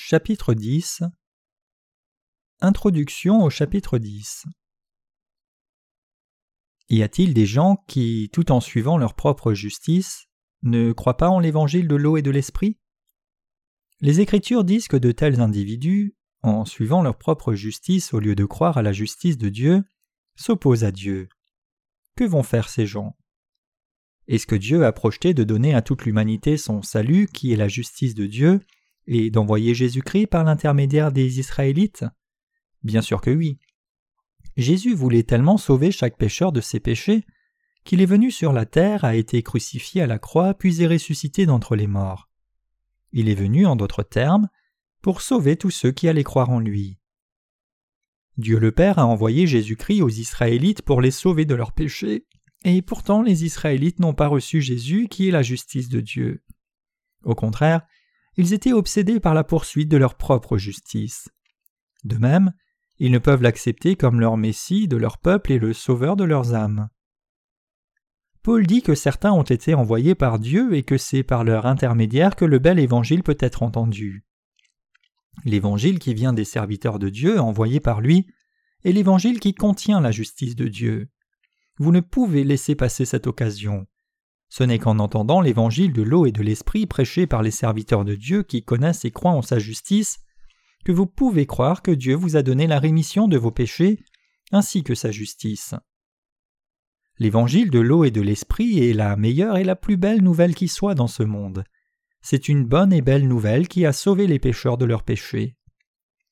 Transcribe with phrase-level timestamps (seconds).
[0.00, 1.02] Chapitre 10
[2.60, 4.44] Introduction au chapitre 10
[6.88, 10.28] Y a-t-il des gens qui, tout en suivant leur propre justice,
[10.62, 12.78] ne croient pas en l'évangile de l'eau et de l'esprit?
[14.00, 18.44] Les Écritures disent que de tels individus, en suivant leur propre justice au lieu de
[18.44, 19.82] croire à la justice de Dieu,
[20.36, 21.28] s'opposent à Dieu.
[22.14, 23.16] Que vont faire ces gens?
[24.28, 27.66] Est-ce que Dieu a projeté de donner à toute l'humanité son salut, qui est la
[27.66, 28.60] justice de Dieu,
[29.08, 32.04] et d'envoyer Jésus-Christ par l'intermédiaire des Israélites?
[32.84, 33.58] Bien sûr que oui.
[34.56, 37.24] Jésus voulait tellement sauver chaque pécheur de ses péchés
[37.84, 41.46] qu'il est venu sur la terre, a été crucifié à la croix, puis est ressuscité
[41.46, 42.28] d'entre les morts.
[43.12, 44.48] Il est venu, en d'autres termes,
[45.00, 46.98] pour sauver tous ceux qui allaient croire en lui.
[48.36, 52.26] Dieu le Père a envoyé Jésus-Christ aux Israélites pour les sauver de leurs péchés,
[52.64, 56.44] et pourtant les Israélites n'ont pas reçu Jésus qui est la justice de Dieu.
[57.24, 57.86] Au contraire,
[58.38, 61.28] ils étaient obsédés par la poursuite de leur propre justice.
[62.04, 62.52] De même,
[62.98, 66.54] ils ne peuvent l'accepter comme leur Messie de leur peuple et le Sauveur de leurs
[66.54, 66.88] âmes.
[68.44, 72.36] Paul dit que certains ont été envoyés par Dieu et que c'est par leur intermédiaire
[72.36, 74.24] que le bel évangile peut être entendu.
[75.44, 78.28] L'évangile qui vient des serviteurs de Dieu envoyés par lui
[78.84, 81.10] est l'évangile qui contient la justice de Dieu.
[81.78, 83.86] Vous ne pouvez laisser passer cette occasion.
[84.48, 88.14] Ce n'est qu'en entendant l'évangile de l'eau et de l'esprit prêché par les serviteurs de
[88.14, 90.20] Dieu qui connaissent et croient en sa justice
[90.84, 93.98] que vous pouvez croire que Dieu vous a donné la rémission de vos péchés
[94.52, 95.74] ainsi que sa justice.
[97.18, 100.68] L'évangile de l'eau et de l'esprit est la meilleure et la plus belle nouvelle qui
[100.68, 101.64] soit dans ce monde.
[102.22, 105.56] C'est une bonne et belle nouvelle qui a sauvé les pécheurs de leurs péchés.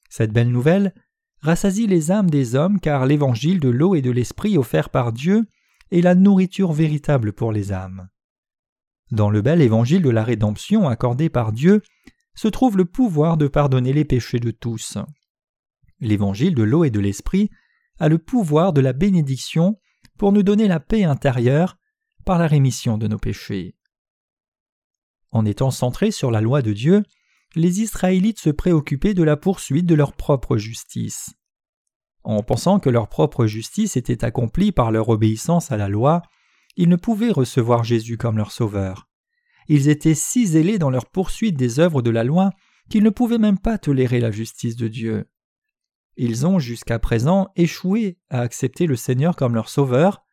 [0.09, 0.94] Cette belle nouvelle
[1.41, 5.47] rassasie les âmes des hommes car l'évangile de l'eau et de l'esprit offert par Dieu
[5.91, 8.09] est la nourriture véritable pour les âmes.
[9.11, 11.83] Dans le bel évangile de la rédemption accordé par Dieu
[12.34, 14.99] se trouve le pouvoir de pardonner les péchés de tous.
[16.00, 17.50] L'évangile de l'eau et de l'esprit
[17.99, 19.78] a le pouvoir de la bénédiction
[20.19, 21.78] pour nous donner la paix intérieure
[22.25, 23.77] par la rémission de nos péchés.
[25.31, 27.03] En étant centrés sur la loi de Dieu,
[27.55, 31.34] les Israélites se préoccupaient de la poursuite de leur propre justice.
[32.26, 36.22] En pensant que leur propre justice était accomplie par leur obéissance à la loi,
[36.75, 39.09] ils ne pouvaient recevoir Jésus comme leur sauveur.
[39.69, 42.50] Ils étaient si zélés dans leur poursuite des œuvres de la loi
[42.91, 45.31] qu'ils ne pouvaient même pas tolérer la justice de Dieu.
[46.16, 50.25] Ils ont jusqu'à présent échoué à accepter le Seigneur comme leur sauveur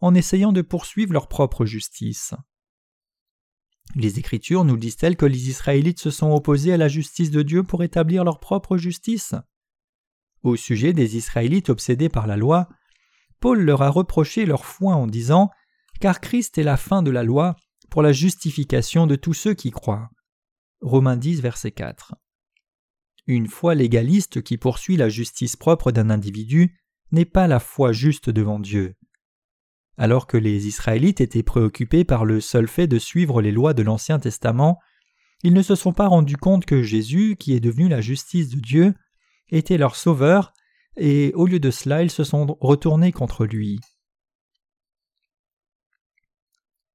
[0.00, 2.32] en essayant de poursuivre leur propre justice.
[3.96, 7.64] Les Écritures nous disent-elles que les Israélites se sont opposés à la justice de Dieu
[7.64, 9.34] pour établir leur propre justice?
[10.42, 12.68] Au sujet des Israélites obsédés par la loi,
[13.40, 15.50] Paul leur a reproché leur foi en disant
[16.00, 17.56] Car Christ est la fin de la loi
[17.90, 20.10] pour la justification de tous ceux qui croient.
[20.80, 22.14] Romains 10, verset 4.
[23.26, 26.76] Une foi légaliste qui poursuit la justice propre d'un individu
[27.12, 28.94] n'est pas la foi juste devant Dieu.
[29.98, 33.82] Alors que les Israélites étaient préoccupés par le seul fait de suivre les lois de
[33.82, 34.78] l'Ancien Testament,
[35.42, 38.60] ils ne se sont pas rendus compte que Jésus, qui est devenu la justice de
[38.60, 38.94] Dieu,
[39.50, 40.52] était leur sauveur,
[40.96, 43.80] et au lieu de cela ils se sont retournés contre lui.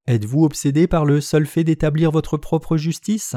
[0.08, 3.36] Êtes-vous obsédé par le seul fait d'établir votre propre justice?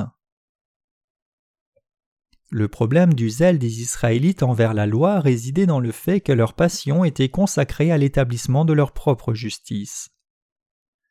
[2.51, 6.53] Le problème du zèle des Israélites envers la loi résidait dans le fait que leur
[6.53, 10.11] passion était consacrée à l'établissement de leur propre justice.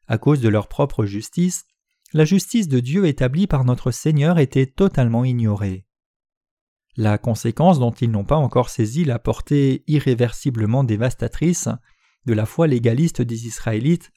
[0.07, 1.66] À cause de leur propre justice,
[2.13, 5.87] la justice de Dieu établie par notre Seigneur était totalement ignorée.
[6.97, 11.69] La conséquence dont ils n'ont pas encore saisi la portée irréversiblement dévastatrice
[12.25, 14.12] de la foi légaliste des Israélites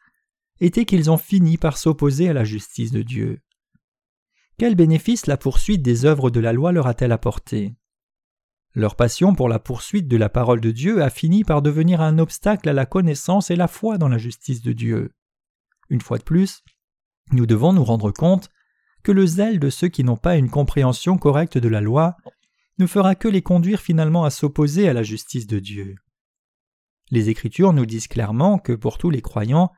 [0.60, 3.40] était qu'ils ont fini par s'opposer à la justice de Dieu.
[4.58, 7.74] Quel bénéfice la poursuite des œuvres de la loi leur a-t-elle apporté?
[8.74, 12.18] Leur passion pour la poursuite de la parole de Dieu a fini par devenir un
[12.18, 15.12] obstacle à la connaissance et la foi dans la justice de Dieu.
[15.90, 16.62] Une fois de plus,
[17.32, 18.48] nous devons nous rendre compte
[19.02, 22.16] que le zèle de ceux qui n'ont pas une compréhension correcte de la loi
[22.80, 25.96] ne fera que les conduire finalement à s'opposer à la justice de Dieu.
[27.10, 29.70] Les Écritures nous disent clairement que pour tous les croyants,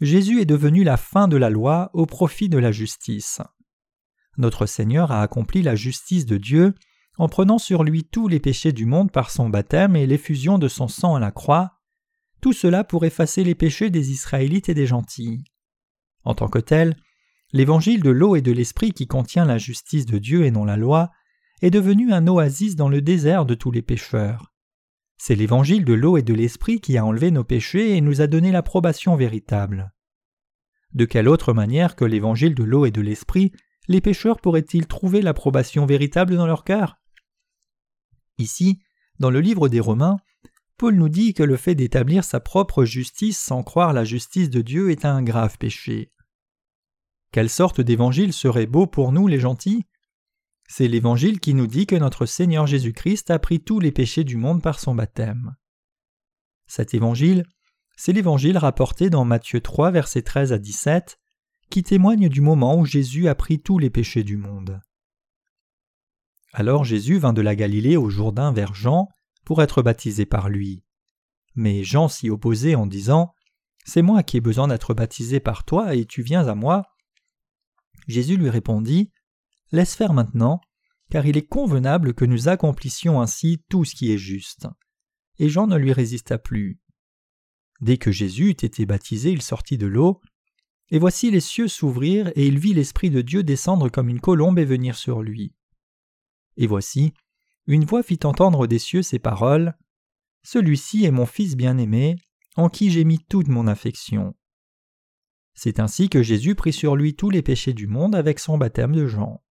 [0.00, 3.40] Jésus est devenu la fin de la loi au profit de la justice.
[4.36, 6.74] Notre Seigneur a accompli la justice de Dieu
[7.16, 10.68] en prenant sur lui tous les péchés du monde par son baptême et l'effusion de
[10.68, 11.80] son sang à la croix,
[12.40, 15.44] tout cela pour effacer les péchés des Israélites et des gentils.
[16.24, 16.96] En tant que tel,
[17.52, 20.76] l'évangile de l'eau et de l'esprit qui contient la justice de Dieu et non la
[20.76, 21.10] loi
[21.64, 24.52] est devenu un oasis dans le désert de tous les pécheurs.
[25.16, 28.26] C'est l'évangile de l'eau et de l'esprit qui a enlevé nos péchés et nous a
[28.26, 29.94] donné l'approbation véritable.
[30.92, 33.50] De quelle autre manière que l'évangile de l'eau et de l'esprit
[33.88, 36.96] les pécheurs pourraient-ils trouver l'approbation véritable dans leur cœur?
[38.36, 38.80] Ici,
[39.18, 40.18] dans le livre des Romains,
[40.76, 44.60] Paul nous dit que le fait d'établir sa propre justice sans croire la justice de
[44.60, 46.12] Dieu est un grave péché.
[47.32, 49.86] Quelle sorte d'évangile serait beau pour nous les gentils?
[50.68, 54.36] C'est l'évangile qui nous dit que notre Seigneur Jésus-Christ a pris tous les péchés du
[54.36, 55.54] monde par son baptême.
[56.66, 57.44] Cet évangile,
[57.96, 61.18] c'est l'évangile rapporté dans Matthieu 3 versets 13 à 17
[61.70, 64.80] qui témoigne du moment où Jésus a pris tous les péchés du monde.
[66.52, 69.08] Alors Jésus vint de la Galilée au Jourdain vers Jean
[69.44, 70.84] pour être baptisé par lui.
[71.54, 73.34] Mais Jean s'y opposait en disant
[73.84, 76.84] C'est moi qui ai besoin d'être baptisé par toi et tu viens à moi.
[78.06, 79.10] Jésus lui répondit
[79.74, 80.60] Laisse faire maintenant,
[81.10, 84.68] car il est convenable que nous accomplissions ainsi tout ce qui est juste.
[85.40, 86.78] Et Jean ne lui résista plus.
[87.80, 90.20] Dès que Jésus eut été baptisé, il sortit de l'eau,
[90.92, 94.60] et voici les cieux s'ouvrir, et il vit l'Esprit de Dieu descendre comme une colombe
[94.60, 95.56] et venir sur lui.
[96.56, 97.12] Et voici,
[97.66, 99.76] une voix fit entendre des cieux ces paroles
[100.44, 102.14] Celui-ci est mon Fils bien-aimé,
[102.54, 104.36] en qui j'ai mis toute mon affection.
[105.52, 108.94] C'est ainsi que Jésus prit sur lui tous les péchés du monde avec son baptême
[108.94, 109.43] de Jean.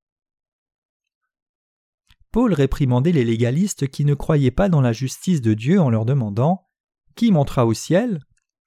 [2.33, 6.07] Paul réprimandait les légalistes qui ne croyaient pas dans la justice de Dieu en leur
[6.07, 6.67] demandant
[7.15, 8.25] Qui montera au ciel?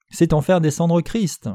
[0.08, 1.50] C'est en faire descendre Christ.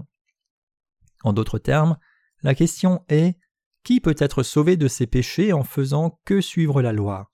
[1.24, 1.98] En d'autres termes,
[2.44, 3.38] la question est
[3.84, 7.32] qui peut être sauvé de ses péchés en faisant que suivre la loi?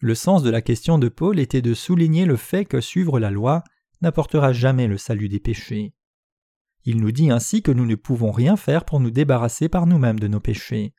[0.00, 3.30] Le sens de la question de Paul était de souligner le fait que suivre la
[3.30, 3.64] loi
[4.00, 5.92] n'apportera jamais le salut des péchés.
[6.84, 10.20] Il nous dit ainsi que nous ne pouvons rien faire pour nous débarrasser par nous-mêmes
[10.20, 10.94] de nos péchés.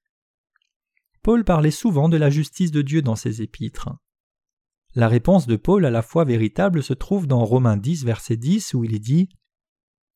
[1.22, 3.90] Paul parlait souvent de la justice de Dieu dans ses épîtres.
[4.96, 8.74] La réponse de Paul à la foi véritable se trouve dans Romains 10, verset 10,
[8.74, 9.30] où il est dit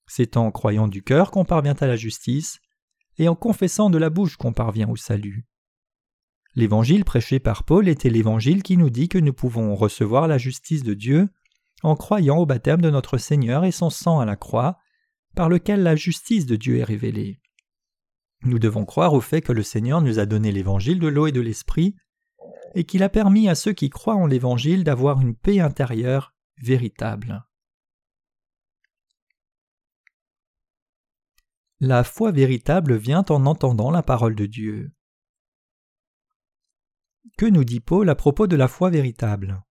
[0.08, 2.60] c'est en croyant du cœur qu'on parvient à la justice,
[3.18, 5.46] et en confessant de la bouche qu'on parvient au salut.
[6.56, 10.84] L'évangile prêché par Paul était l'évangile qui nous dit que nous pouvons recevoir la justice
[10.84, 11.30] de Dieu
[11.84, 14.78] en croyant au baptême de notre Seigneur et son sang à la croix,
[15.36, 17.42] par lequel la justice de Dieu est révélée.
[18.44, 21.32] Nous devons croire au fait que le Seigneur nous a donné l'évangile de l'eau et
[21.32, 21.96] de l'esprit,
[22.76, 27.46] et qu'il a permis à ceux qui croient en l'évangile d'avoir une paix intérieure véritable.
[31.80, 34.92] La foi véritable vient en entendant la parole de Dieu.
[37.38, 39.64] Que nous dit Paul à propos de la foi véritable?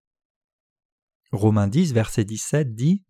[1.31, 3.05] Romains 10, verset 17 dit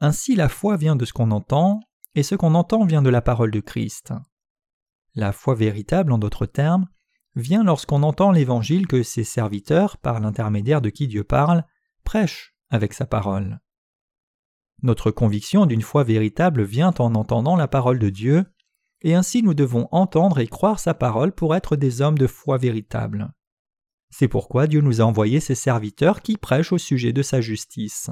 [0.00, 1.80] Ainsi la foi vient de ce qu'on entend,
[2.14, 4.12] et ce qu'on entend vient de la parole de Christ.
[5.16, 6.86] La foi véritable, en d'autres termes,
[7.34, 11.64] vient lorsqu'on entend l'évangile que ses serviteurs, par l'intermédiaire de qui Dieu parle,
[12.04, 13.60] prêchent avec sa parole.
[14.82, 18.44] Notre conviction d'une foi véritable vient en entendant la parole de Dieu,
[19.00, 22.58] et ainsi nous devons entendre et croire sa parole pour être des hommes de foi
[22.58, 23.32] véritable.
[24.10, 28.10] C'est pourquoi Dieu nous a envoyé ses serviteurs qui prêchent au sujet de sa justice.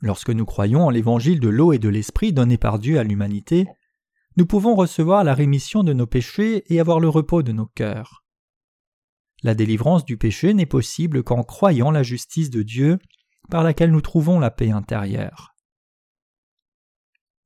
[0.00, 3.66] Lorsque nous croyons en l'évangile de l'eau et de l'esprit donné par Dieu à l'humanité,
[4.36, 8.24] nous pouvons recevoir la rémission de nos péchés et avoir le repos de nos cœurs.
[9.42, 12.98] La délivrance du péché n'est possible qu'en croyant la justice de Dieu
[13.48, 15.54] par laquelle nous trouvons la paix intérieure.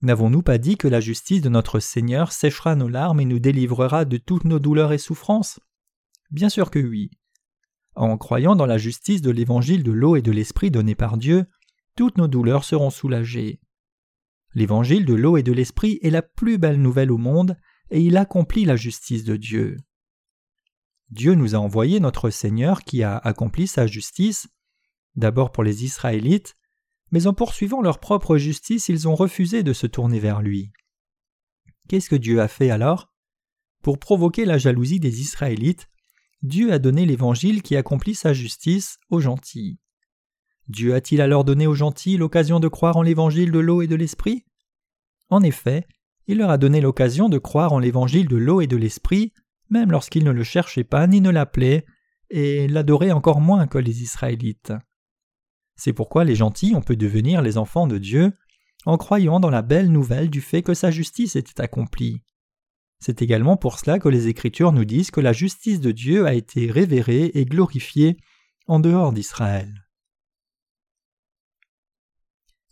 [0.03, 4.05] N'avons-nous pas dit que la justice de notre Seigneur séchera nos larmes et nous délivrera
[4.05, 5.61] de toutes nos douleurs et souffrances?
[6.31, 7.11] Bien sûr que oui.
[7.95, 11.47] En croyant dans la justice de l'évangile de l'eau et de l'esprit donné par Dieu,
[11.97, 13.61] toutes nos douleurs seront soulagées.
[14.55, 17.57] L'évangile de l'eau et de l'esprit est la plus belle nouvelle au monde,
[17.91, 19.77] et il accomplit la justice de Dieu.
[21.11, 24.49] Dieu nous a envoyé notre Seigneur qui a accompli sa justice,
[25.17, 26.57] d'abord pour les Israélites,
[27.11, 30.73] mais en poursuivant leur propre justice, ils ont refusé de se tourner vers lui.
[31.89, 33.13] Qu'est-ce que Dieu a fait alors?
[33.83, 35.89] Pour provoquer la jalousie des Israélites,
[36.43, 39.79] Dieu a donné l'Évangile qui accomplit sa justice aux gentils.
[40.69, 43.97] Dieu a-t-il alors donné aux gentils l'occasion de croire en l'Évangile de l'eau et de
[43.97, 44.45] l'Esprit?
[45.29, 45.87] En effet,
[46.27, 49.33] il leur a donné l'occasion de croire en l'Évangile de l'eau et de l'Esprit,
[49.69, 51.85] même lorsqu'ils ne le cherchaient pas ni ne l'appelaient,
[52.31, 54.73] et l'adoraient encore moins que les Israélites.
[55.77, 58.33] C'est pourquoi les gentils ont pu devenir les enfants de Dieu
[58.87, 62.23] en croyant dans la belle nouvelle du fait que sa justice était accomplie.
[63.01, 66.35] C'est également pour cela que les Écritures nous disent que la justice de Dieu a
[66.35, 68.17] été révérée et glorifiée
[68.67, 69.84] en dehors d'Israël.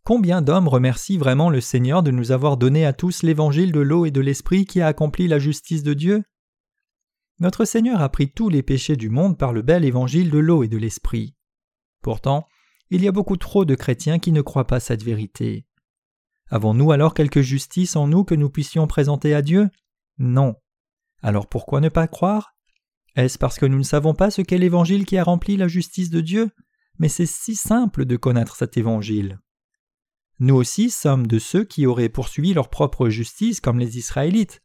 [0.05, 4.05] Combien d'hommes remercient vraiment le Seigneur de nous avoir donné à tous l'évangile de l'eau
[4.05, 6.25] et de l'esprit qui a accompli la justice de Dieu?
[7.39, 10.65] Notre Seigneur a pris tous les péchés du monde par le bel évangile de l'eau
[10.65, 11.37] et de l'esprit.
[12.03, 12.49] Pourtant,
[12.91, 15.67] il y a beaucoup trop de chrétiens qui ne croient pas cette vérité.
[16.51, 19.71] Avons-nous alors quelque justice en nous que nous puissions présenter à Dieu?
[20.19, 20.57] Non.
[21.23, 22.57] Alors pourquoi ne pas croire?
[23.15, 26.11] Est-ce parce que nous ne savons pas ce qu'est l'Évangile qui a rempli la justice
[26.11, 26.51] de Dieu?
[26.99, 29.39] Mais c'est si simple de connaître cet Évangile.
[30.43, 34.61] Nous aussi sommes de ceux qui auraient poursuivi leur propre justice comme les Israélites,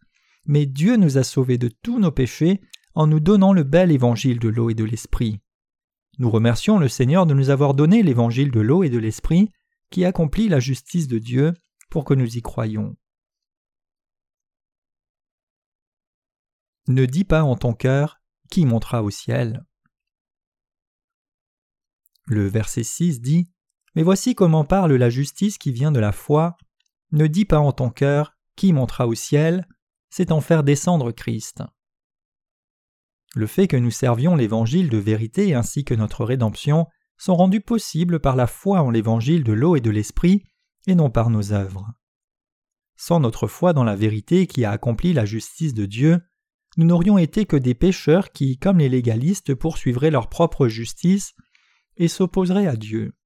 [0.45, 2.61] mais Dieu nous a sauvés de tous nos péchés
[2.95, 5.39] en nous donnant le bel évangile de l'eau et de l'esprit.
[6.17, 9.51] Nous remercions le Seigneur de nous avoir donné l'évangile de l'eau et de l'esprit
[9.91, 11.53] qui accomplit la justice de Dieu
[11.91, 12.97] pour que nous y croyions.
[16.87, 18.19] Ne dis pas en ton cœur
[18.49, 19.63] qui montera au ciel.
[22.25, 23.47] Le verset 6 dit
[23.97, 26.55] Mais voici comment parle la justice qui vient de la foi.
[27.11, 29.67] Ne dis pas en ton cœur qui montera au ciel,
[30.11, 31.63] c'est en faire descendre Christ.
[33.33, 36.85] Le fait que nous servions l'Évangile de vérité ainsi que notre rédemption
[37.17, 40.43] sont rendus possibles par la foi en l'Évangile de l'eau et de l'Esprit,
[40.85, 41.87] et non par nos œuvres.
[42.97, 46.19] Sans notre foi dans la vérité qui a accompli la justice de Dieu,
[46.77, 51.33] nous n'aurions été que des pécheurs qui, comme les légalistes, poursuivraient leur propre justice
[51.95, 53.16] et s'opposeraient à Dieu.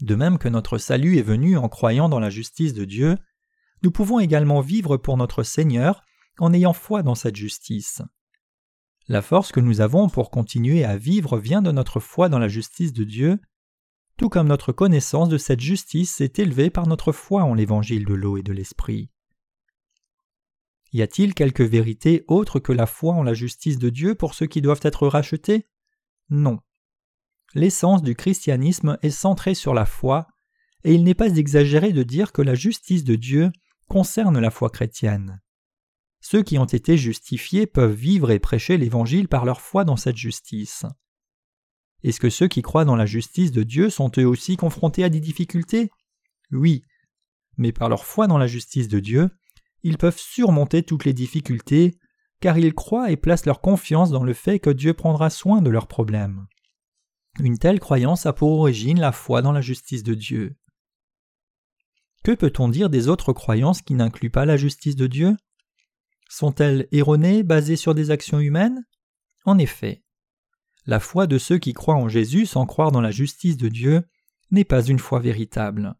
[0.00, 3.16] De même que notre salut est venu en croyant dans la justice de Dieu,
[3.82, 6.02] nous pouvons également vivre pour notre Seigneur
[6.38, 8.02] en ayant foi dans cette justice.
[9.08, 12.48] La force que nous avons pour continuer à vivre vient de notre foi dans la
[12.48, 13.40] justice de Dieu,
[14.16, 18.14] tout comme notre connaissance de cette justice est élevée par notre foi en l'évangile de
[18.14, 19.10] l'eau et de l'esprit.
[20.92, 24.46] Y a-t-il quelque vérité autre que la foi en la justice de Dieu pour ceux
[24.46, 25.66] qui doivent être rachetés?
[26.28, 26.60] Non.
[27.54, 30.28] L'essence du christianisme est centrée sur la foi,
[30.84, 33.50] et il n'est pas exagéré de dire que la justice de Dieu
[33.88, 35.40] concerne la foi chrétienne.
[36.20, 40.16] Ceux qui ont été justifiés peuvent vivre et prêcher l'Évangile par leur foi dans cette
[40.16, 40.84] justice.
[42.02, 45.08] Est-ce que ceux qui croient dans la justice de Dieu sont eux aussi confrontés à
[45.08, 45.90] des difficultés?
[46.52, 46.82] Oui.
[47.56, 49.28] Mais par leur foi dans la justice de Dieu,
[49.82, 51.98] ils peuvent surmonter toutes les difficultés,
[52.40, 55.70] car ils croient et placent leur confiance dans le fait que Dieu prendra soin de
[55.70, 56.46] leurs problèmes.
[57.42, 60.56] Une telle croyance a pour origine la foi dans la justice de Dieu.
[62.22, 65.36] Que peut-on dire des autres croyances qui n'incluent pas la justice de Dieu?
[66.28, 68.84] Sont-elles erronées, basées sur des actions humaines?
[69.46, 70.04] En effet.
[70.84, 74.02] La foi de ceux qui croient en Jésus sans croire dans la justice de Dieu
[74.50, 75.94] n'est pas une foi véritable.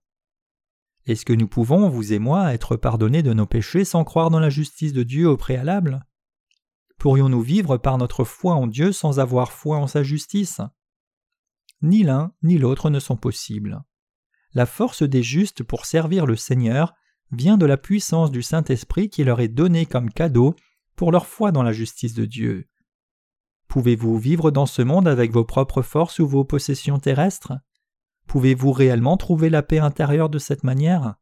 [1.07, 4.41] Est-ce que nous pouvons, vous et moi, être pardonnés de nos péchés sans croire dans
[4.41, 6.05] la justice de Dieu au préalable?
[6.99, 10.61] Pourrions-nous vivre par notre foi en Dieu sans avoir foi en sa justice?
[11.83, 13.83] Ni l'un ni l'autre ne sont possibles.
[14.53, 16.95] La force des justes pour servir le Seigneur
[17.33, 20.55] vient de la puissance du Saint-Esprit qui leur est donnée comme cadeau
[20.97, 22.69] pour leur foi dans la justice de Dieu.
[23.69, 27.53] Pouvez-vous vivre dans ce monde avec vos propres forces ou vos possessions terrestres?
[28.27, 31.15] Pouvez-vous réellement trouver la paix intérieure de cette manière?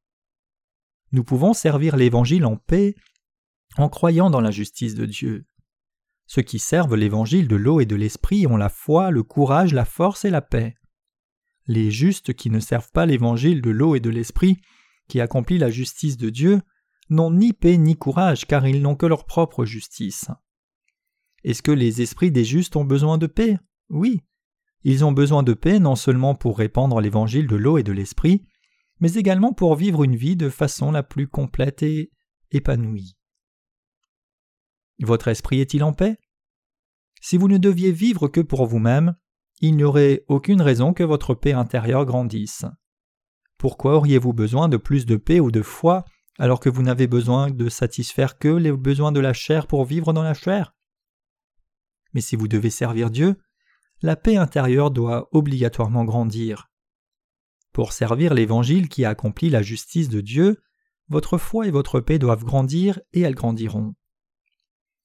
[1.13, 2.95] Nous pouvons servir l'Évangile en paix
[3.77, 5.47] en croyant dans la justice de Dieu.
[6.29, 9.85] Ceux qui servent l'Évangile de l'eau et de l'Esprit ont la foi, le courage, la
[9.85, 10.77] force et la paix.
[11.67, 14.59] Les justes qui ne servent pas l'Évangile de l'eau et de l'Esprit
[15.09, 16.61] qui accomplit la justice de Dieu,
[17.11, 20.29] n'ont ni paix ni courage, car ils n'ont que leur propre justice.
[21.45, 23.59] Est-ce que les esprits des justes ont besoin de paix?
[23.89, 24.21] Oui.
[24.85, 28.45] Ils ont besoin de paix non seulement pour répandre l'évangile de l'eau et de l'esprit,
[29.01, 32.11] mais également pour vivre une vie de façon la plus complète et
[32.53, 33.18] épanouie.
[35.01, 36.19] Votre esprit est-il en paix?
[37.21, 39.17] Si vous ne deviez vivre que pour vous-même,
[39.61, 42.65] il n'y aurait aucune raison que votre paix intérieure grandisse.
[43.59, 46.05] Pourquoi auriez-vous besoin de plus de paix ou de foi
[46.39, 50.13] alors que vous n'avez besoin de satisfaire que les besoins de la chair pour vivre
[50.13, 50.77] dans la chair?
[52.15, 53.37] Mais si vous devez servir Dieu,
[54.01, 56.71] la paix intérieure doit obligatoirement grandir.
[57.73, 60.63] Pour servir l'Évangile qui a accompli la justice de Dieu,
[61.09, 63.95] votre foi et votre paix doivent grandir et elles grandiront.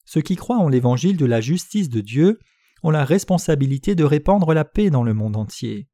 [0.06, 2.40] Ceux qui croient en l'Évangile de la justice de Dieu
[2.84, 5.88] ont la responsabilité de répandre la paix dans le monde entier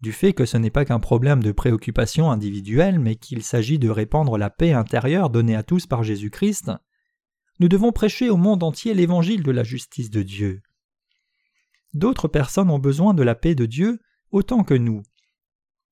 [0.00, 3.90] du fait que ce n'est pas qu'un problème de préoccupation individuelle, mais qu'il s'agit de
[3.90, 6.70] répandre la paix intérieure donnée à tous par Jésus-Christ,
[7.58, 10.62] nous devons prêcher au monde entier l'évangile de la justice de Dieu.
[11.94, 13.98] D'autres personnes ont besoin de la paix de Dieu
[14.30, 15.02] autant que nous.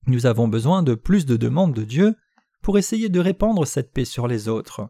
[0.07, 2.15] Nous avons besoin de plus de demandes de Dieu
[2.63, 4.89] pour essayer de répandre cette paix sur les autres.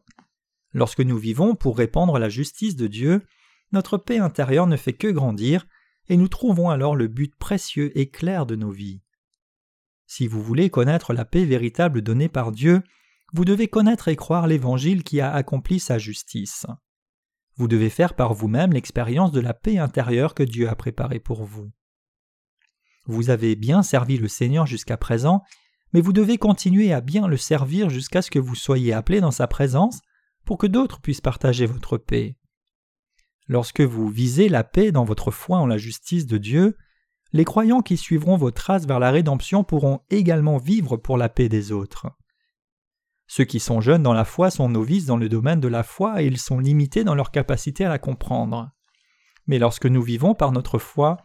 [0.73, 3.23] Lorsque nous vivons pour répandre la justice de Dieu,
[3.73, 5.67] notre paix intérieure ne fait que grandir,
[6.09, 9.03] et nous trouvons alors le but précieux et clair de nos vies.
[10.07, 12.83] Si vous voulez connaître la paix véritable donnée par Dieu,
[13.33, 16.67] vous devez connaître et croire l'Évangile qui a accompli sa justice.
[17.57, 21.45] Vous devez faire par vous-même l'expérience de la paix intérieure que Dieu a préparée pour
[21.45, 21.73] vous.
[23.07, 25.43] Vous avez bien servi le Seigneur jusqu'à présent,
[25.93, 29.31] mais vous devez continuer à bien le servir jusqu'à ce que vous soyez appelé dans
[29.31, 30.01] sa présence
[30.47, 32.37] pour que d'autres puissent partager votre paix.
[33.49, 36.77] Lorsque vous visez la paix dans votre foi en la justice de Dieu,
[37.33, 41.49] les croyants qui suivront vos traces vers la rédemption pourront également vivre pour la paix
[41.49, 42.07] des autres.
[43.27, 46.23] Ceux qui sont jeunes dans la foi sont novices dans le domaine de la foi
[46.23, 48.71] et ils sont limités dans leur capacité à la comprendre.
[49.47, 51.19] Mais lorsque nous vivons par notre foi,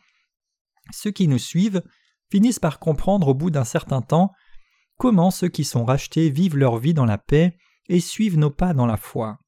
[0.91, 1.83] ceux qui nous suivent
[2.31, 4.31] finissent par comprendre au bout d'un certain temps
[4.97, 7.57] comment ceux qui sont rachetés vivent leur vie dans la paix
[7.89, 9.39] et suivent nos pas dans la foi.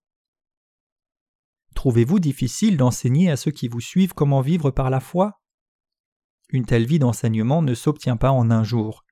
[1.75, 5.41] Trouvez-vous difficile d'enseigner à ceux qui vous suivent comment vivre par la foi?
[6.49, 9.03] Une telle vie d'enseignement ne s'obtient pas en un jour.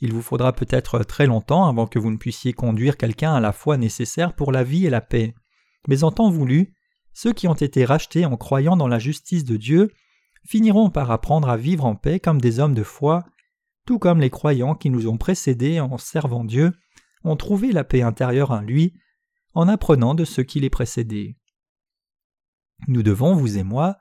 [0.00, 3.52] Il vous faudra peut-être très longtemps avant que vous ne puissiez conduire quelqu'un à la
[3.52, 5.34] foi nécessaire pour la vie et la paix.
[5.88, 6.74] Mais en temps voulu,
[7.14, 9.90] ceux qui ont été rachetés en croyant dans la justice de Dieu
[10.46, 13.24] finiront par apprendre à vivre en paix comme des hommes de foi,
[13.86, 16.72] tout comme les croyants qui nous ont précédés en servant Dieu
[17.24, 18.94] ont trouvé la paix intérieure en lui
[19.54, 21.36] en apprenant de ceux qui les précédaient.
[22.88, 23.96] Nous devons, vous et moi,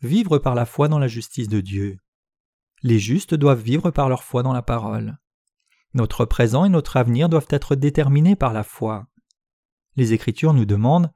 [0.00, 1.98] vivre par la foi dans la justice de Dieu.
[2.82, 5.18] Les justes doivent vivre par leur foi dans la parole.
[5.94, 9.06] Notre présent et notre avenir doivent être déterminés par la foi.
[9.96, 11.12] Les Écritures nous demandent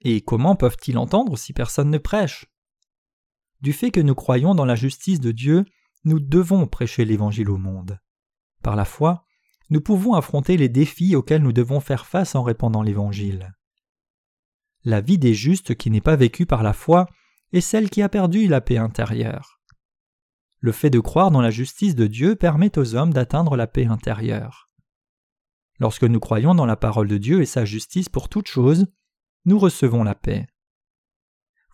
[0.00, 2.46] Et comment peuvent-ils entendre si personne ne prêche?
[3.60, 5.64] Du fait que nous croyons dans la justice de Dieu,
[6.04, 8.00] nous devons prêcher l'Évangile au monde.
[8.62, 9.25] Par la foi,
[9.70, 13.54] nous pouvons affronter les défis auxquels nous devons faire face en répandant l'Évangile.
[14.84, 17.06] La vie des justes qui n'est pas vécue par la foi
[17.52, 19.60] est celle qui a perdu la paix intérieure.
[20.60, 23.86] Le fait de croire dans la justice de Dieu permet aux hommes d'atteindre la paix
[23.86, 24.70] intérieure.
[25.78, 28.86] Lorsque nous croyons dans la parole de Dieu et sa justice pour toute chose,
[29.44, 30.46] nous recevons la paix.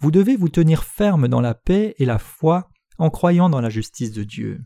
[0.00, 3.70] Vous devez vous tenir ferme dans la paix et la foi en croyant dans la
[3.70, 4.60] justice de Dieu.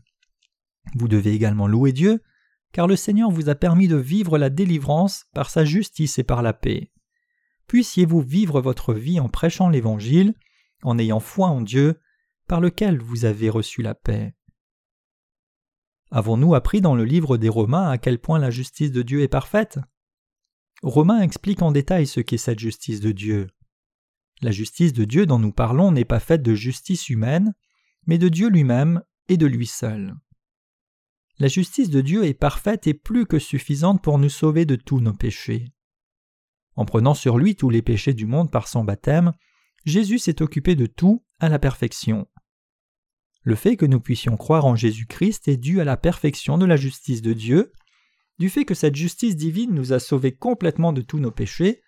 [0.95, 2.23] Vous devez également louer Dieu,
[2.71, 6.41] car le Seigneur vous a permis de vivre la délivrance par sa justice et par
[6.41, 6.91] la paix.
[7.67, 10.33] Puissiez-vous vivre votre vie en prêchant l'Évangile,
[10.83, 11.99] en ayant foi en Dieu,
[12.47, 14.35] par lequel vous avez reçu la paix.
[16.11, 19.27] Avons-nous appris dans le livre des Romains à quel point la justice de Dieu est
[19.27, 19.79] parfaite?
[20.81, 23.47] Romains explique en détail ce qu'est cette justice de Dieu.
[24.41, 27.53] La justice de Dieu dont nous parlons n'est pas faite de justice humaine,
[28.05, 30.15] mais de Dieu lui-même et de lui seul.
[31.39, 34.99] La justice de Dieu est parfaite et plus que suffisante pour nous sauver de tous
[34.99, 35.71] nos péchés.
[36.75, 39.33] En prenant sur lui tous les péchés du monde par son baptême,
[39.85, 42.27] Jésus s'est occupé de tout à la perfection.
[43.43, 46.75] Le fait que nous puissions croire en Jésus-Christ est dû à la perfection de la
[46.75, 47.71] justice de Dieu,
[48.39, 51.81] du fait que cette justice divine nous a sauvés complètement de tous nos péchés,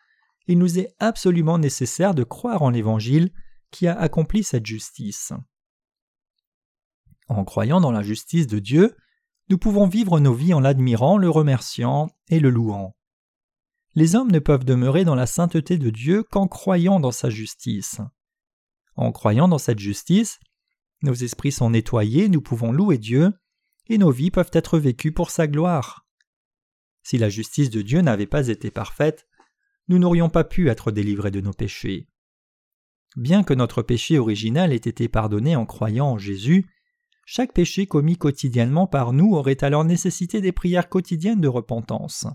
[0.47, 3.31] il nous est absolument nécessaire de croire en l'Évangile
[3.71, 5.33] qui a accompli cette justice.
[7.27, 8.95] En croyant dans la justice de Dieu,
[9.49, 12.95] nous pouvons vivre nos vies en l'admirant, le remerciant et le louant.
[13.95, 17.99] Les hommes ne peuvent demeurer dans la sainteté de Dieu qu'en croyant dans sa justice.
[18.95, 20.39] En croyant dans cette justice,
[21.01, 23.33] nos esprits sont nettoyés, nous pouvons louer Dieu,
[23.87, 26.05] et nos vies peuvent être vécues pour sa gloire.
[27.01, 29.27] Si la justice de Dieu n'avait pas été parfaite,
[29.87, 32.07] nous n'aurions pas pu être délivrés de nos péchés.
[33.15, 36.67] Bien que notre péché original ait été pardonné en croyant en Jésus,
[37.31, 42.25] chaque péché commis quotidiennement par nous aurait alors nécessité des prières quotidiennes de repentance.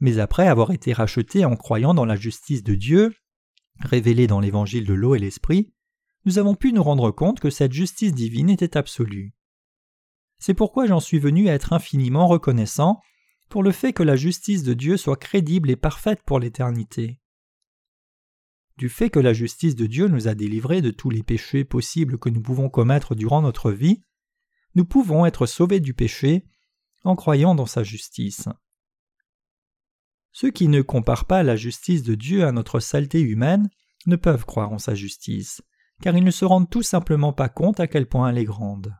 [0.00, 3.14] Mais après avoir été rachetés en croyant dans la justice de Dieu,
[3.80, 5.74] révélée dans l'évangile de l'eau et l'esprit,
[6.24, 9.34] nous avons pu nous rendre compte que cette justice divine était absolue.
[10.38, 13.02] C'est pourquoi j'en suis venu à être infiniment reconnaissant
[13.50, 17.20] pour le fait que la justice de Dieu soit crédible et parfaite pour l'éternité.
[18.76, 22.18] Du fait que la justice de Dieu nous a délivrés de tous les péchés possibles
[22.18, 24.02] que nous pouvons commettre durant notre vie,
[24.74, 26.44] nous pouvons être sauvés du péché
[27.04, 28.48] en croyant dans sa justice.
[30.32, 33.70] Ceux qui ne comparent pas la justice de Dieu à notre saleté humaine
[34.06, 35.62] ne peuvent croire en sa justice
[36.00, 38.94] car ils ne se rendent tout simplement pas compte à quel point elle est grande.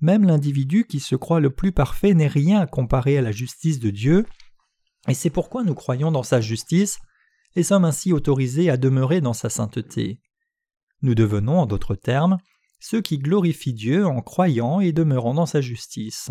[0.00, 3.78] Même l'individu qui se croit le plus parfait n'est rien à comparer à la justice
[3.78, 4.26] de Dieu,
[5.08, 6.98] et c'est pourquoi nous croyons dans sa justice
[7.56, 10.20] et sommes ainsi autorisés à demeurer dans sa sainteté.
[11.02, 12.38] Nous devenons, en d'autres termes,
[12.78, 16.30] ceux qui glorifient Dieu en croyant et demeurant dans sa justice.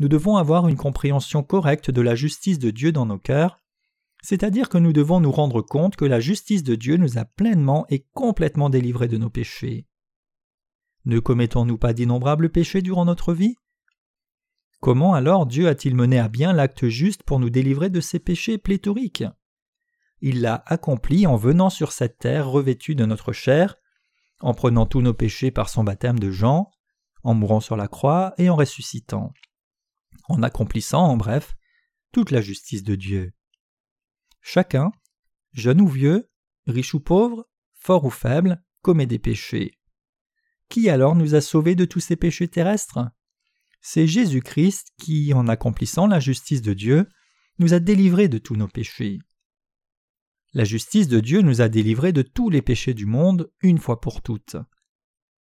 [0.00, 3.60] Nous devons avoir une compréhension correcte de la justice de Dieu dans nos cœurs,
[4.22, 7.86] c'est-à-dire que nous devons nous rendre compte que la justice de Dieu nous a pleinement
[7.90, 9.86] et complètement délivrés de nos péchés.
[11.04, 13.56] Ne commettons-nous pas d'innombrables péchés durant notre vie?
[14.84, 18.58] Comment alors Dieu a-t-il mené à bien l'acte juste pour nous délivrer de ces péchés
[18.58, 19.24] pléthoriques?
[20.20, 23.76] Il l'a accompli en venant sur cette terre revêtue de notre chair,
[24.40, 26.70] en prenant tous nos péchés par son baptême de Jean,
[27.22, 29.32] en mourant sur la croix et en ressuscitant,
[30.28, 31.56] en accomplissant, en bref,
[32.12, 33.32] toute la justice de Dieu.
[34.42, 34.92] Chacun,
[35.54, 36.30] jeune ou vieux,
[36.66, 39.78] riche ou pauvre, fort ou faible, commet des péchés.
[40.68, 42.98] Qui alors nous a sauvés de tous ces péchés terrestres?
[43.86, 47.06] C'est Jésus-Christ qui, en accomplissant la justice de Dieu,
[47.58, 49.18] nous a délivrés de tous nos péchés.
[50.54, 54.00] La justice de Dieu nous a délivrés de tous les péchés du monde une fois
[54.00, 54.56] pour toutes.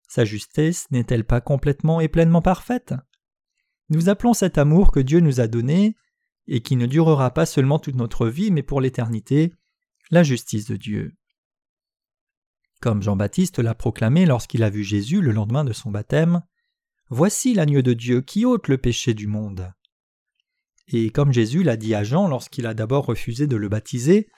[0.07, 2.95] Sa justice n'est-elle pas complètement et pleinement parfaite?
[3.89, 5.95] Nous appelons cet amour que Dieu nous a donné,
[6.47, 9.53] et qui ne durera pas seulement toute notre vie, mais pour l'éternité,
[10.09, 11.15] la justice de Dieu.
[12.81, 16.41] Comme Jean-Baptiste l'a proclamé lorsqu'il a vu Jésus le lendemain de son baptême,
[17.13, 19.73] Voici l'agneau de Dieu qui ôte le péché du monde.
[20.87, 24.29] Et comme Jésus l'a dit à Jean lorsqu'il a d'abord refusé de le baptiser,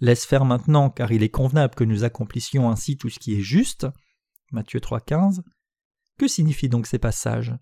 [0.00, 3.42] Laisse faire maintenant, car il est convenable que nous accomplissions ainsi tout ce qui est
[3.42, 3.86] juste.
[4.52, 5.42] Matthieu 3,15.
[6.18, 7.54] Que signifient donc ces passages?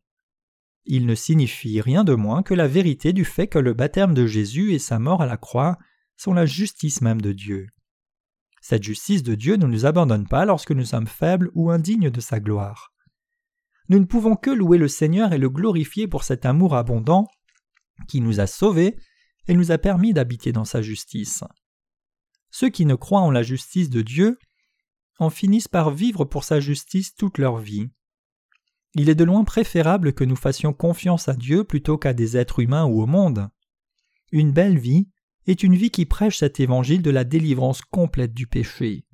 [0.85, 4.27] Ils ne signifient rien de moins que la vérité du fait que le baptême de
[4.29, 5.77] Jésus et sa mort à la croix
[6.17, 7.67] sont la justice même de Dieu.
[8.61, 12.21] Cette justice de Dieu ne nous abandonne pas lorsque nous sommes faibles ou indignes de
[12.21, 12.92] sa gloire.
[13.93, 17.29] Nous ne pouvons que louer le Seigneur et le glorifier pour cet amour abondant
[18.09, 18.97] qui nous a sauvés
[19.49, 21.45] et nous a permis d'habiter dans sa justice.
[22.51, 24.39] Ceux qui ne croient en la justice de Dieu
[25.19, 27.91] en finissent par vivre pour sa justice toute leur vie.
[28.95, 32.61] Il est de loin préférable que nous fassions confiance à Dieu plutôt qu'à des êtres
[32.61, 33.51] humains ou au monde.
[34.31, 35.11] Une belle vie
[35.47, 39.05] est une vie qui prêche cet évangile de la délivrance complète du péché.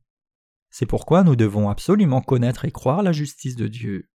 [0.70, 4.08] C'est pourquoi nous devons absolument connaître et croire la justice de Dieu.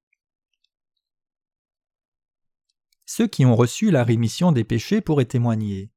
[3.14, 5.92] Ceux qui ont reçu la rémission des péchés pourraient témoigner.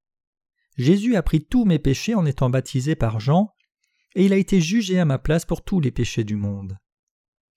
[0.76, 3.54] Jésus a pris tous mes péchés en étant baptisé par Jean,
[4.16, 6.76] et il a été jugé à ma place pour tous les péchés du monde.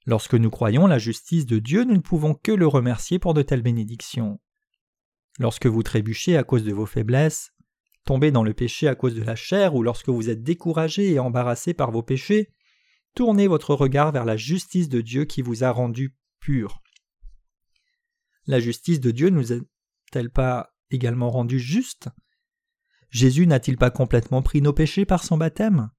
[0.05, 3.41] Lorsque nous croyons la justice de Dieu, nous ne pouvons que le remercier pour de
[3.41, 4.39] telles bénédictions.
[5.39, 7.49] Lorsque vous trébuchez à cause de vos faiblesses,
[8.05, 11.19] tombez dans le péché à cause de la chair ou lorsque vous êtes découragé et
[11.19, 12.53] embarrassé par vos péchés,
[13.15, 16.83] tournez votre regard vers la justice de Dieu qui vous a rendu pur.
[18.47, 22.09] La justice de Dieu nous a-t-elle pas également rendu justes
[23.09, 25.89] Jésus n'a-t-il pas complètement pris nos péchés par son baptême?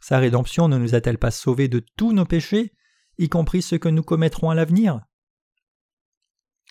[0.00, 2.72] Sa rédemption ne nous a-t-elle pas sauvés de tous nos péchés,
[3.18, 5.00] y compris ceux que nous commettrons à l'avenir?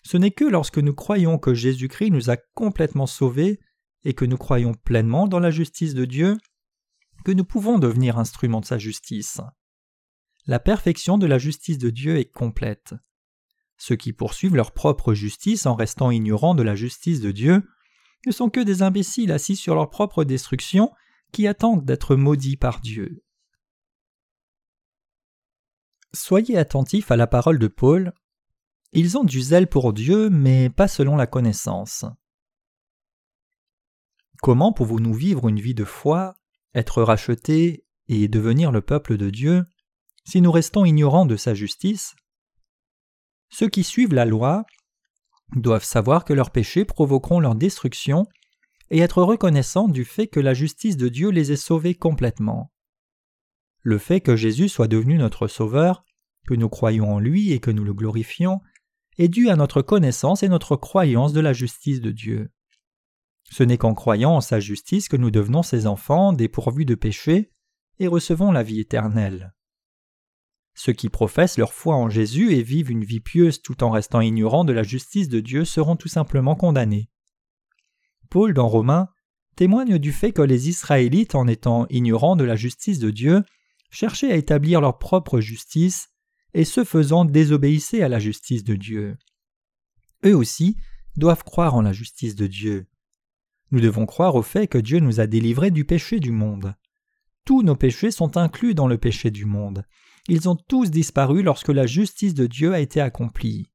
[0.04, 3.60] Ce n'est que lorsque nous croyons que Jésus-Christ nous a complètement sauvés
[4.04, 6.36] et que nous croyons pleinement dans la justice de Dieu,
[7.24, 9.40] que nous pouvons devenir instruments de sa justice.
[10.46, 12.94] La perfection de la justice de Dieu est complète.
[13.80, 17.66] Ceux qui poursuivent leur propre justice en restant ignorants de la justice de Dieu
[18.26, 20.92] ne sont que des imbéciles assis sur leur propre destruction
[21.32, 23.24] qui attendent d'être maudits par Dieu.
[26.12, 28.12] Soyez attentifs à la parole de Paul.
[28.92, 32.04] Ils ont du zèle pour Dieu, mais pas selon la connaissance.
[34.42, 36.34] Comment pouvons-nous vivre une vie de foi,
[36.74, 39.64] être rachetés et devenir le peuple de Dieu
[40.26, 42.14] si nous restons ignorants de sa justice
[43.50, 44.64] Ceux qui suivent la loi
[45.56, 48.26] doivent savoir que leurs péchés provoqueront leur destruction
[48.90, 52.72] et être reconnaissants du fait que la justice de Dieu les ait sauvés complètement.
[53.82, 56.04] Le fait que Jésus soit devenu notre Sauveur,
[56.46, 58.60] que nous croyons en lui et que nous le glorifions,
[59.18, 62.50] est dû à notre connaissance et notre croyance de la justice de Dieu.
[63.50, 67.52] Ce n'est qu'en croyant en sa justice que nous devenons ses enfants dépourvus de péché
[67.98, 69.52] et recevons la vie éternelle.
[70.82, 74.22] Ceux qui professent leur foi en Jésus et vivent une vie pieuse tout en restant
[74.22, 77.10] ignorants de la justice de Dieu seront tout simplement condamnés.
[78.30, 79.10] Paul dans Romains
[79.56, 83.44] témoigne du fait que les Israélites, en étant ignorants de la justice de Dieu,
[83.90, 86.08] cherchaient à établir leur propre justice
[86.54, 89.18] et ce faisant désobéissaient à la justice de Dieu.
[90.24, 90.78] Eux aussi
[91.14, 92.86] doivent croire en la justice de Dieu.
[93.70, 96.74] Nous devons croire au fait que Dieu nous a délivrés du péché du monde.
[97.44, 99.84] Tous nos péchés sont inclus dans le péché du monde.
[100.32, 103.66] Ils ont tous disparu lorsque la justice de Dieu a été accomplie.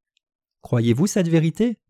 [0.62, 1.82] Croyez-vous cette vérité?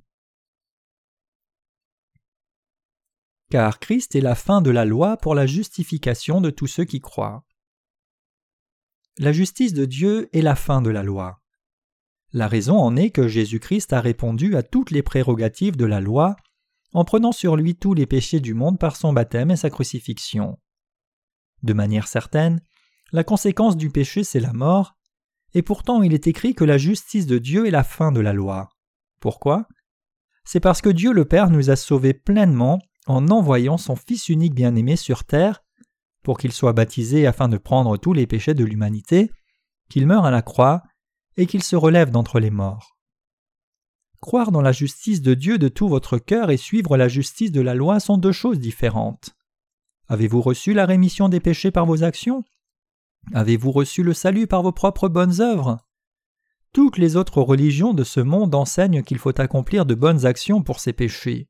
[3.51, 6.99] Car Christ est la fin de la loi pour la justification de tous ceux qui
[6.99, 7.45] croient.
[9.19, 11.43] La justice de Dieu est la fin de la loi.
[12.33, 16.35] La raison en est que Jésus-Christ a répondu à toutes les prérogatives de la loi
[16.91, 20.57] en prenant sur lui tous les péchés du monde par son baptême et sa crucifixion.
[21.61, 22.61] De manière certaine,
[23.11, 24.95] la conséquence du péché c'est la mort,
[25.53, 28.33] et pourtant il est écrit que la justice de Dieu est la fin de la
[28.33, 28.69] loi.
[29.19, 29.67] Pourquoi?
[30.43, 34.53] C'est parce que Dieu le Père nous a sauvés pleinement en envoyant son Fils unique
[34.53, 35.63] bien-aimé sur terre,
[36.23, 39.31] pour qu'il soit baptisé afin de prendre tous les péchés de l'humanité,
[39.89, 40.83] qu'il meure à la croix,
[41.37, 42.97] et qu'il se relève d'entre les morts.
[44.21, 47.61] Croire dans la justice de Dieu de tout votre cœur et suivre la justice de
[47.61, 49.35] la loi sont deux choses différentes.
[50.07, 52.43] Avez-vous reçu la rémission des péchés par vos actions?
[53.33, 55.79] Avez-vous reçu le salut par vos propres bonnes œuvres?
[56.73, 60.79] Toutes les autres religions de ce monde enseignent qu'il faut accomplir de bonnes actions pour
[60.79, 61.49] ses péchés.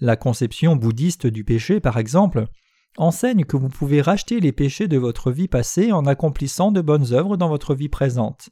[0.00, 2.46] La conception bouddhiste du péché, par exemple,
[2.96, 7.12] enseigne que vous pouvez racheter les péchés de votre vie passée en accomplissant de bonnes
[7.12, 8.50] œuvres dans votre vie présente.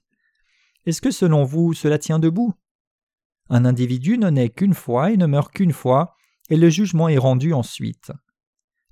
[0.87, 2.55] Est-ce que selon vous cela tient debout?
[3.49, 6.15] Un individu ne naît qu'une fois et ne meurt qu'une fois,
[6.51, 8.11] et le jugement est rendu ensuite.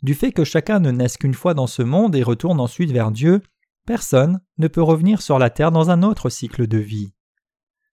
[0.04, 3.10] Du fait que chacun ne naisse qu'une fois dans ce monde et retourne ensuite vers
[3.10, 3.40] Dieu,
[3.86, 7.14] personne ne peut revenir sur la terre dans un autre cycle de vie.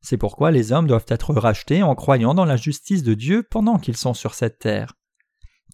[0.02, 3.78] C'est pourquoi les hommes doivent être rachetés en croyant dans la justice de Dieu pendant
[3.80, 4.96] qu'ils sont sur cette terre.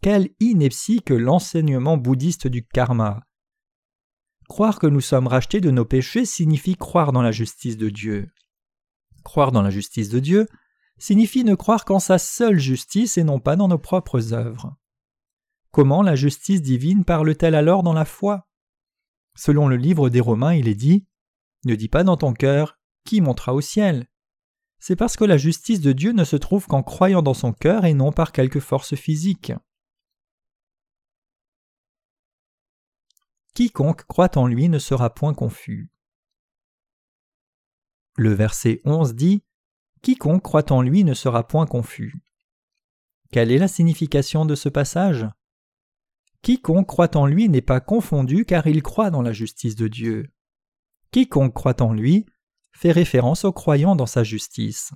[0.04, 3.24] Quelle ineptie que l'enseignement bouddhiste du karma.
[4.48, 8.30] Croire que nous sommes rachetés de nos péchés signifie croire dans la justice de Dieu.
[9.24, 10.46] Croire dans la justice de Dieu
[11.00, 14.78] signifie ne croire qu'en sa seule justice et non pas dans nos propres œuvres.
[15.72, 18.48] Comment la justice divine parle-t-elle alors dans la foi?
[19.36, 21.06] Selon le livre des Romains, il est dit
[21.66, 24.08] Ne dis pas dans ton cœur Qui montera au ciel
[24.80, 27.86] C'est parce que la justice de Dieu ne se trouve qu'en croyant dans son cœur
[27.86, 29.54] et non par quelque force physique.
[33.54, 35.90] Quiconque croit en lui ne sera point confus.
[38.16, 39.44] Le verset 11 dit
[40.02, 42.24] Quiconque croit en lui ne sera point confus.
[43.32, 45.28] Quelle est la signification de ce passage?
[46.42, 50.30] Quiconque croit en lui n'est pas confondu car il croit dans la justice de Dieu.
[51.12, 52.26] Quiconque croit en lui
[52.72, 54.92] fait référence aux croyants dans sa justice.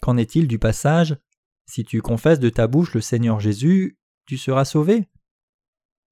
[0.00, 1.16] Qu'en est-il du passage
[1.66, 5.08] Si tu confesses de ta bouche le Seigneur Jésus, tu seras sauvé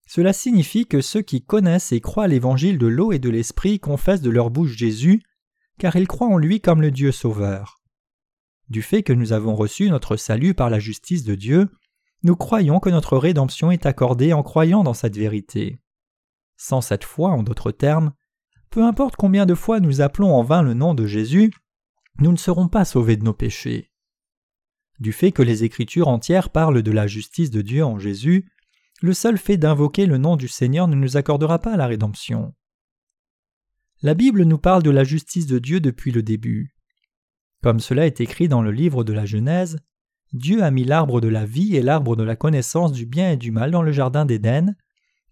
[0.06, 4.20] Cela signifie que ceux qui connaissent et croient l'évangile de l'eau et de l'esprit confessent
[4.20, 5.22] de leur bouche Jésus,
[5.78, 7.80] car ils croient en lui comme le Dieu sauveur.
[8.68, 11.70] Du fait que nous avons reçu notre salut par la justice de Dieu,
[12.22, 15.80] nous croyons que notre rédemption est accordée en croyant dans cette vérité.
[16.56, 18.12] Sans cette foi, en d'autres termes,
[18.70, 21.52] peu importe combien de fois nous appelons en vain le nom de Jésus,
[22.18, 23.92] nous ne serons pas sauvés de nos péchés.
[24.98, 28.50] Du fait que les Écritures entières parlent de la justice de Dieu en Jésus,
[29.00, 32.52] le seul fait d'invoquer le nom du Seigneur ne nous accordera pas la rédemption.
[34.02, 36.74] La Bible nous parle de la justice de Dieu depuis le début.
[37.62, 39.78] Comme cela est écrit dans le livre de la Genèse,
[40.32, 43.36] Dieu a mis l'arbre de la vie et l'arbre de la connaissance du bien et
[43.36, 44.76] du mal dans le jardin d'Éden,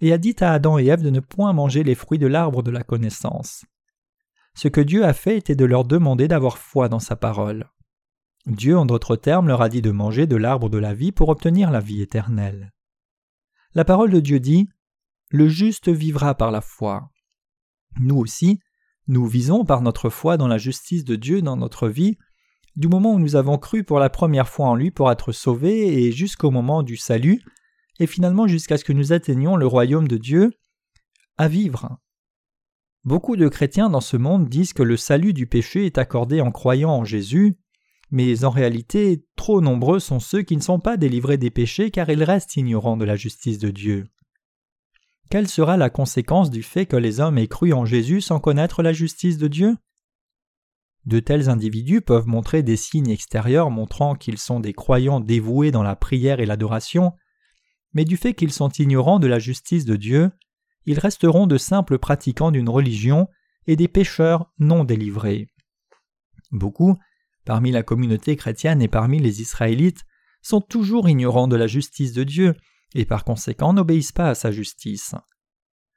[0.00, 2.62] et a dit à Adam et Ève de ne point manger les fruits de l'arbre
[2.62, 3.64] de la connaissance.
[4.54, 7.70] Ce que Dieu a fait était de leur demander d'avoir foi dans sa parole.
[8.46, 11.28] Dieu, en d'autres termes, leur a dit de manger de l'arbre de la vie pour
[11.28, 12.72] obtenir la vie éternelle.
[13.74, 14.68] La parole de Dieu dit
[15.30, 17.10] Le juste vivra par la foi.
[17.98, 18.60] Nous aussi,
[19.08, 22.16] nous visons par notre foi dans la justice de Dieu dans notre vie
[22.76, 26.04] du moment où nous avons cru pour la première fois en lui pour être sauvés
[26.04, 27.42] et jusqu'au moment du salut,
[27.98, 30.52] et finalement jusqu'à ce que nous atteignions le royaume de Dieu,
[31.38, 31.98] à vivre.
[33.04, 36.50] Beaucoup de chrétiens dans ce monde disent que le salut du péché est accordé en
[36.50, 37.56] croyant en Jésus,
[38.10, 42.10] mais en réalité trop nombreux sont ceux qui ne sont pas délivrés des péchés car
[42.10, 44.06] ils restent ignorants de la justice de Dieu.
[45.30, 48.82] Quelle sera la conséquence du fait que les hommes aient cru en Jésus sans connaître
[48.82, 49.76] la justice de Dieu?
[51.06, 55.84] De tels individus peuvent montrer des signes extérieurs montrant qu'ils sont des croyants dévoués dans
[55.84, 57.12] la prière et l'adoration,
[57.92, 60.30] mais du fait qu'ils sont ignorants de la justice de Dieu,
[60.84, 63.28] ils resteront de simples pratiquants d'une religion
[63.66, 65.48] et des pécheurs non délivrés.
[66.50, 66.96] Beaucoup,
[67.44, 70.04] parmi la communauté chrétienne et parmi les Israélites,
[70.42, 72.54] sont toujours ignorants de la justice de Dieu
[72.94, 75.14] et par conséquent n'obéissent pas à sa justice.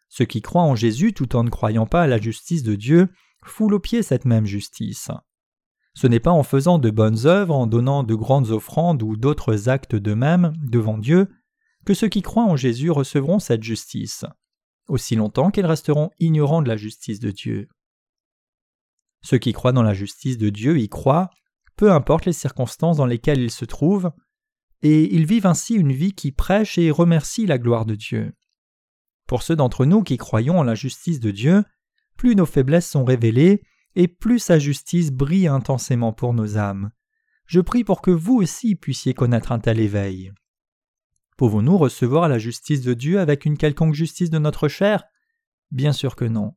[0.07, 3.09] Ceux qui croient en Jésus tout en ne croyant pas à la justice de Dieu
[3.43, 5.09] foule au pied cette même justice.
[5.93, 9.69] Ce n'est pas en faisant de bonnes œuvres, en donnant de grandes offrandes ou d'autres
[9.69, 11.27] actes d'eux-mêmes devant Dieu,
[11.85, 14.25] que ceux qui croient en Jésus recevront cette justice,
[14.87, 17.67] aussi longtemps qu'ils resteront ignorants de la justice de Dieu.
[19.21, 21.29] Ceux qui croient dans la justice de Dieu y croient,
[21.75, 24.11] peu importe les circonstances dans lesquelles ils se trouvent,
[24.81, 28.33] et ils vivent ainsi une vie qui prêche et remercie la gloire de Dieu.
[29.27, 31.63] Pour ceux d'entre nous qui croyons en la justice de Dieu,
[32.19, 33.63] plus nos faiblesses sont révélées,
[33.95, 36.91] et plus sa justice brille intensément pour nos âmes.
[37.45, 40.33] Je prie pour que vous aussi puissiez connaître un tel éveil.
[41.37, 45.05] Pouvons-nous recevoir la justice de Dieu avec une quelconque justice de notre chair?
[45.71, 46.55] Bien sûr que non.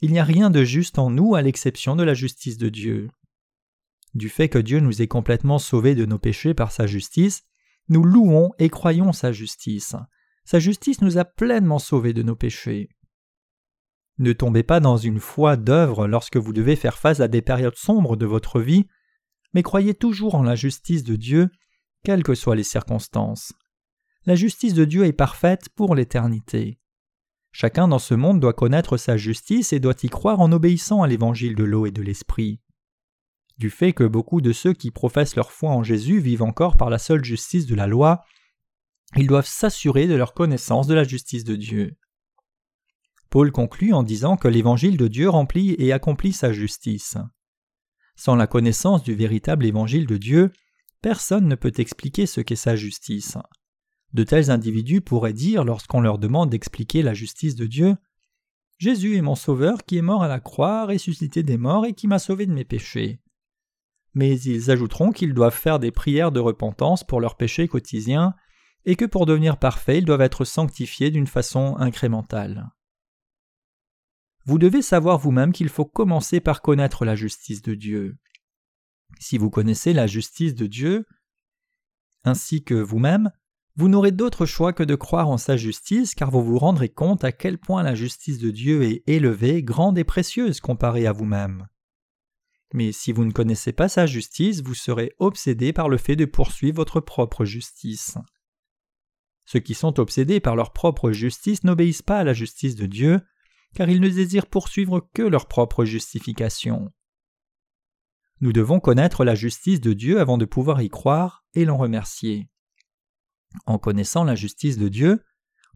[0.00, 3.10] Il n'y a rien de juste en nous à l'exception de la justice de Dieu.
[4.14, 7.42] Du fait que Dieu nous ait complètement sauvés de nos péchés par sa justice,
[7.90, 9.94] nous louons et croyons sa justice.
[10.46, 12.88] Sa justice nous a pleinement sauvés de nos péchés.
[14.18, 17.76] Ne tombez pas dans une foi d'œuvre lorsque vous devez faire face à des périodes
[17.76, 18.86] sombres de votre vie,
[19.52, 21.50] mais croyez toujours en la justice de Dieu,
[22.02, 23.52] quelles que soient les circonstances.
[24.24, 26.80] la justice de Dieu est parfaite pour l'éternité.
[27.52, 31.06] Chacun dans ce monde doit connaître sa justice et doit y croire en obéissant à
[31.06, 32.60] l'évangile de l'eau et de l'esprit.
[33.56, 36.90] Du fait que beaucoup de ceux qui professent leur foi en Jésus vivent encore par
[36.90, 38.20] la seule justice de la loi,
[39.16, 41.96] ils doivent s'assurer de leur connaissance de la justice de Dieu.
[43.36, 47.18] Paul conclut en disant que l'évangile de Dieu remplit et accomplit sa justice.
[48.14, 50.52] Sans la connaissance du véritable évangile de Dieu,
[51.02, 53.36] personne ne peut expliquer ce qu'est sa justice.
[54.14, 57.96] De tels individus pourraient dire, lorsqu'on leur demande d'expliquer la justice de Dieu,
[58.78, 62.06] Jésus est mon Sauveur qui est mort à la croix, ressuscité des morts et qui
[62.06, 63.20] m'a sauvé de mes péchés.
[64.14, 68.34] Mais ils ajouteront qu'ils doivent faire des prières de repentance pour leurs péchés quotidiens
[68.86, 72.70] et que pour devenir parfaits ils doivent être sanctifiés d'une façon incrémentale.
[74.46, 78.16] Vous devez savoir vous-même qu'il faut commencer par connaître la justice de Dieu.
[79.18, 81.06] Si vous connaissez la justice de Dieu,
[82.24, 83.32] ainsi que vous-même,
[83.74, 87.24] vous n'aurez d'autre choix que de croire en sa justice car vous vous rendrez compte
[87.24, 91.66] à quel point la justice de Dieu est élevée, grande et précieuse comparée à vous-même.
[92.72, 96.24] Mais si vous ne connaissez pas sa justice, vous serez obsédé par le fait de
[96.24, 98.16] poursuivre votre propre justice.
[99.44, 103.20] Ceux qui sont obsédés par leur propre justice n'obéissent pas à la justice de Dieu,
[103.76, 106.90] car ils ne désirent poursuivre que leur propre justification.
[108.40, 112.48] Nous devons connaître la justice de Dieu avant de pouvoir y croire et l'en remercier.
[113.66, 115.22] En connaissant la justice de Dieu,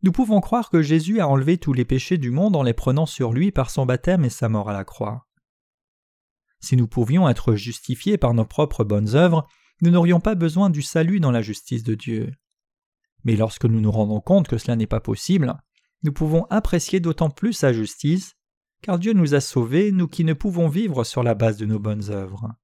[0.03, 3.05] nous pouvons croire que Jésus a enlevé tous les péchés du monde en les prenant
[3.05, 5.29] sur lui par son baptême et sa mort à la croix.
[6.61, 9.47] Si nous pouvions être justifiés par nos propres bonnes œuvres,
[9.83, 12.33] nous n'aurions pas besoin du salut dans la justice de Dieu.
[13.25, 15.55] Mais lorsque nous nous rendons compte que cela n'est pas possible,
[16.03, 18.35] nous pouvons apprécier d'autant plus sa justice,
[18.83, 21.79] car Dieu nous a sauvés, nous qui ne pouvons vivre sur la base de nos
[21.79, 22.55] bonnes œuvres.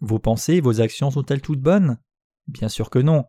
[0.00, 1.98] Vos pensées, vos actions sont-elles toutes bonnes?
[2.46, 3.24] Bien sûr que non.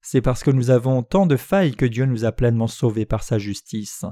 [0.00, 3.22] C'est parce que nous avons tant de failles que Dieu nous a pleinement sauvés par
[3.22, 4.04] sa justice.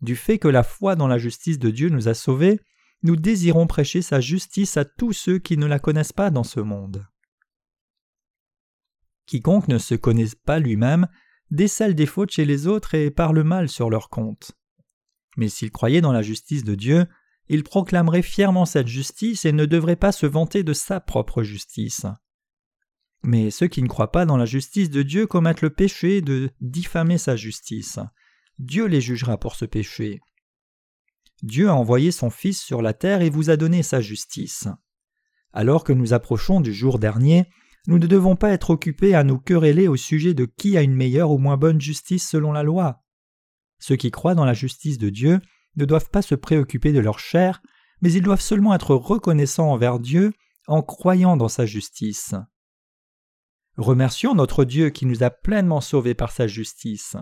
[0.00, 2.60] Du fait que la foi dans la justice de Dieu nous a sauvés,
[3.02, 6.60] nous désirons prêcher sa justice à tous ceux qui ne la connaissent pas dans ce
[6.60, 7.06] monde.
[9.26, 11.08] Quiconque ne se connaît pas lui-même
[11.50, 14.52] décèle des fautes chez les autres et parle mal sur leur compte.
[15.36, 17.06] Mais s'il croyait dans la justice de Dieu,
[17.48, 22.06] il proclamerait fièrement cette justice et ne devrait pas se vanter de sa propre justice.
[23.22, 26.50] Mais ceux qui ne croient pas dans la justice de Dieu commettent le péché de
[26.60, 27.98] diffamer sa justice.
[28.58, 30.20] Dieu les jugera pour ce péché.
[31.42, 34.68] Dieu a envoyé son Fils sur la terre et vous a donné sa justice.
[35.52, 37.46] Alors que nous approchons du jour dernier,
[37.86, 40.94] nous ne devons pas être occupés à nous quereller au sujet de qui a une
[40.94, 43.04] meilleure ou moins bonne justice selon la loi.
[43.78, 45.40] Ceux qui croient dans la justice de Dieu
[45.76, 47.62] ne doivent pas se préoccuper de leur chair,
[48.00, 50.32] mais ils doivent seulement être reconnaissants envers Dieu
[50.66, 52.34] en croyant dans sa justice.
[53.76, 57.16] Remercions notre Dieu qui nous a pleinement sauvés par sa justice.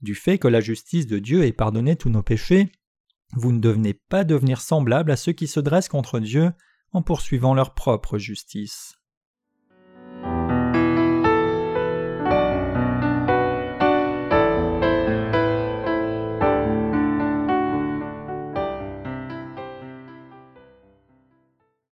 [0.00, 2.70] Du fait que la justice de Dieu ait pardonné tous nos péchés,
[3.32, 6.52] vous ne devenez pas devenir semblable à ceux qui se dressent contre Dieu
[6.92, 8.94] en poursuivant leur propre justice.